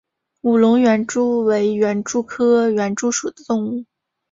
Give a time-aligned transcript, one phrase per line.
[0.41, 3.85] 武隆园蛛为园蛛科园蛛属的动物。